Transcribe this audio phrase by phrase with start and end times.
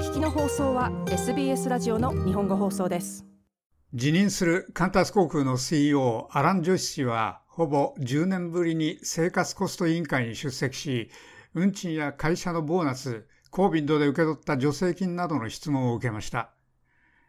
[0.00, 3.26] 聞きの放送は SBS ラジオの日本語放送です
[3.92, 11.10] 辞任するカンタス航空の CEO アラン・ジョシ氏はほぼ10年ぶりに生活コスト委員会に出席し
[11.52, 16.48] 運賃や会社のボーナスコービッドで受け取った助成金などの質問を受けました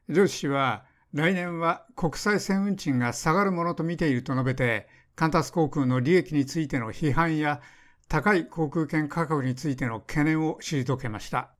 [0.07, 7.59] ジョシ氏は来年は国際線運賃が下がるものと見ていると述べてカンタス航空の利益についての批判や
[8.07, 11.51] 高い航空券価格についての懸念を退けました。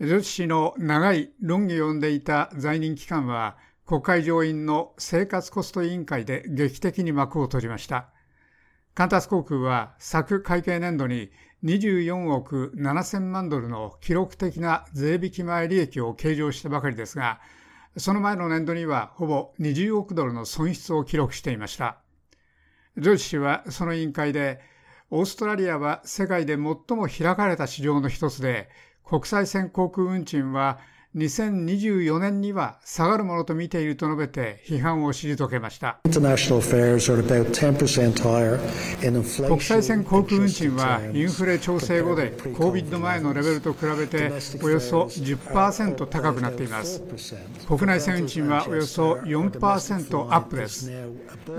[0.00, 8.08] 女子氏の長い論議を読んでいた在任期間は国会上院の生活コスト委員会で劇的に幕を閉じました。
[8.94, 11.32] カンタス航空は昨会計年度に
[11.64, 17.40] 24億7000万ドルの記録的な税引き前利益を計上したばかりですが、
[17.96, 21.98] その前の年度にはほぼ20億ドルの損失を記録していました。
[22.96, 24.60] ジョージ氏はその委員会で、
[25.10, 26.58] オーストラリアは世界で最
[26.96, 28.68] も開かれた市場の一つで、
[29.08, 30.78] 国際線航空運賃は
[31.16, 36.00] 2024年には下がるものと見ていると述べて批判を退けました。
[36.04, 36.12] 国
[39.62, 44.30] 際線航空運賃はインフレ調整後で COVID 前のレベルと比べて
[44.62, 47.02] およそ10%高くなっています。
[47.66, 50.92] 国内線運賃はおよそ4%アップです。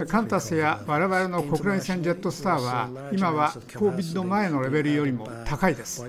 [0.08, 6.06] カンタスや我々の国内線ジェットスターは今は COVID 前のレベルよりも高いです。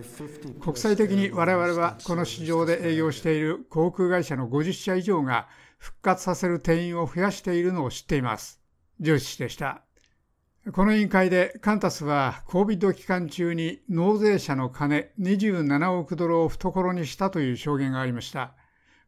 [0.60, 5.46] 国際的に我々はこの市場で営業してている航空会社の50社以上が
[5.78, 8.60] 復活させる定員を増やしているのを知っています。
[8.98, 9.82] 上司でした。
[10.72, 18.54] この委員会でカンタスは COVID 期間中に納税者の金27億ドルを懐にしたという証言がありました。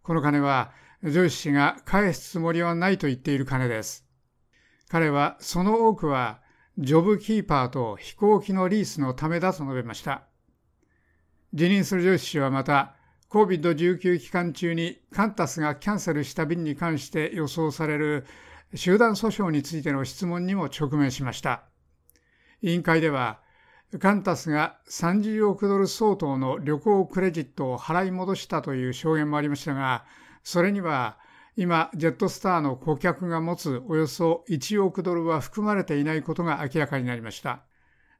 [0.03, 4.07] この金はジョイス氏が返すつもりはないと言っている金です。
[4.89, 6.41] 彼はその多くは
[6.79, 10.23] ジョブキーパーと飛行機のリースのためだと述べました。
[11.53, 12.95] 辞任するジョイス氏はまた
[13.33, 18.27] COVID-19 期間中にカンタスがキャンセルした便に関して予想される
[18.75, 21.63] 集団訴訟についての質問にも直面しました。
[22.61, 23.41] 委員会では、
[23.99, 30.05] カンタスが30億ドル相当の旅行クレジットを払い戻したという証言もありましたが、
[30.45, 31.17] それには
[31.57, 37.63] 今、ジェットスターの顧客が持つおよそ1億ドルは含まれていないことが明らかになりました。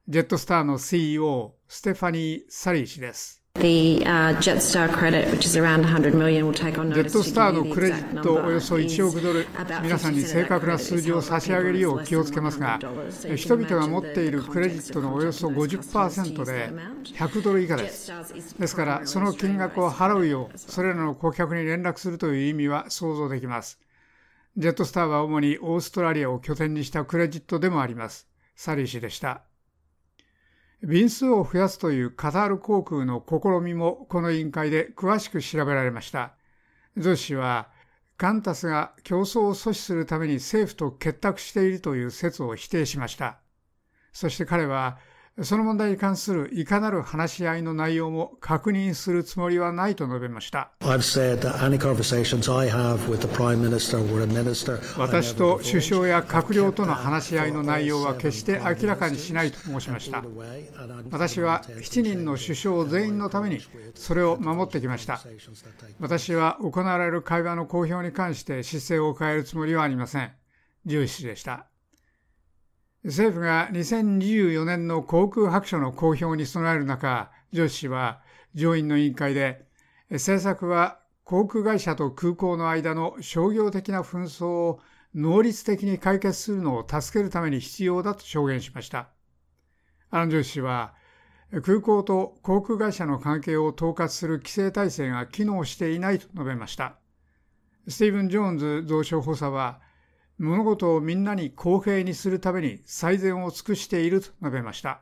[0.07, 3.42] ジェットスターの CEO、ステファニー・サリー氏です。
[3.59, 9.45] The, uh, Jetstar credit, which is around 100 million, will take on ジェットスターのクレジットおよそ1億ドル、
[9.83, 12.79] 皆さんに正確な数字を差し上げるよう気をつけますが、
[13.35, 16.71] 人々が持っているクレジットのおよそ50%で
[17.03, 18.11] 100ドル以下です。
[18.59, 23.79] ですから、その金額を払うよう、それらの顧客に連絡するという意味は想像できます。
[24.57, 28.27] ジェットスターは主にオーストラリアを拠点にしたクレジットでもあります。
[28.55, 29.43] サリー氏でした。
[30.83, 36.33] 便数を増やすというカタール航空の試みもこの委員会で詳しく調べられました。
[36.97, 37.69] ゾー氏は、
[38.17, 43.39] カンタスが競争を阻止するために政府と結託しているという説を否定しました。
[44.11, 44.97] そして彼は、
[45.41, 50.69] その問題に関するいかなる話し合いの内容も確認するつもりはないと述べました。
[54.95, 60.23] 私と首相や閣僚との話し合いの内容は決して明らかにしないと申しました。
[61.09, 63.59] 私は7人の首相全員のために
[63.95, 65.19] それを守ってきました。
[65.99, 70.31] 私は行われる会話の公表に関して姿勢を変えるつもりはありません。
[70.85, 71.72] 重視でした。
[73.03, 78.21] 政府が2024年の航空白書の公表に備える中、ジョイス氏は
[78.53, 79.65] 上院の委員会で、
[80.09, 84.79] 政策は航空会社と空港の間の商業的な紛争を
[85.13, 89.09] 能率的に解決するのを助けるために必要だと証言しました。
[90.09, 90.93] アラン・ジョイス氏は、
[91.61, 96.95] 空港と航空会社の関係を統括する規制体制が機能していないと述べました。
[97.87, 99.81] スティーブン・ジョーンズ増床補佐は、
[100.39, 105.01] 物事をみんなに公平にするために最善を尽くしていると述べました。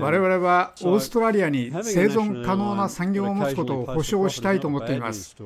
[0.00, 5.36] 我々はオーストラリアに生存可能な産業を持つことを保証したいと思っています。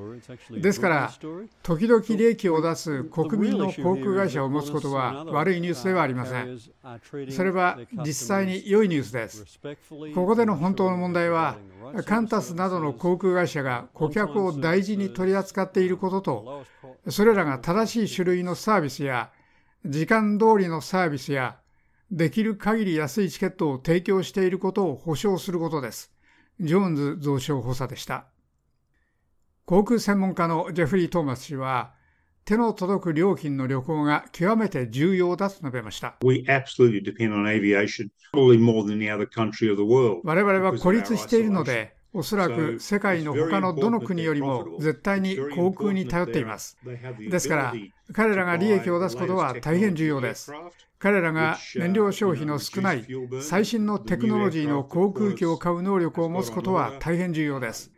[0.50, 1.12] ですから、
[1.62, 6.58] 時々利益を出す国民の航空会社を持つことは悪いニュースではありません。
[7.30, 9.44] それは実際に良いニュースです。
[10.14, 11.56] ここでの本当の問題は、
[12.06, 16.64] カンタスなどの航空会社が顧客を大事に取り扱っていることと、
[17.10, 19.30] それらが正しい種類のサービスや
[19.86, 21.58] 時間通りのサービスや
[22.10, 26.10] できる限り安いチケットを提供していることを保証することです。
[26.58, 28.26] ジョーンズ増床補佐でした。
[29.66, 31.92] 航空専門家のジェフリー・トーマス氏は、
[32.46, 36.16] 手の届く料金の旅行が極めて重要だと述べました。
[40.24, 46.78] 我々は孤立しているので、おそらく世界の他のどの国よりも絶対に航空に頼っています。
[47.28, 47.74] ですから、
[48.12, 50.52] 彼らが利益を出すことは大変重要です。
[51.00, 53.04] 彼らが燃料消費の少ない
[53.42, 57.90] 最新のテクノロジーの航空機を買う能力を持つことは大変重要です。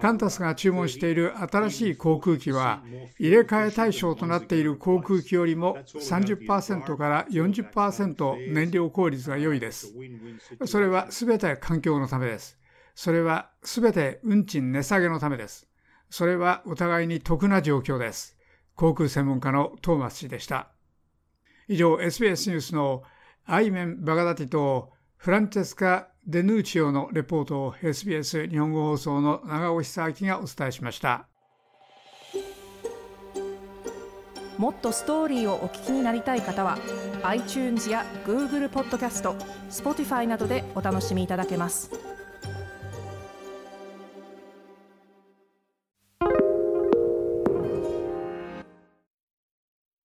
[0.00, 2.82] カンタスが注文している新しい航空機は
[3.18, 9.94] 入れ替え対象となっている航空機よりも30%から40%燃料効率が良いです。
[10.66, 12.58] それは全て環境のためです。
[12.94, 15.68] それは全て運賃値下げのためです。
[16.10, 18.36] それはお互いに得な状況です。
[18.74, 20.68] 航空専門家のトーマス氏でした。
[21.68, 23.02] 以上 SBS ニュースの
[23.44, 31.26] アイメン・バガダティとフランチェスカ・デヌーチオのレポートを SBS 日本語放送の長尾久明がお伝えしました
[34.58, 36.78] もっとストーリーをお聞きになりたい方は
[37.24, 39.34] iTunes や Google ポッドキャスト
[39.70, 42.11] Spotify などでお楽しみいただけます。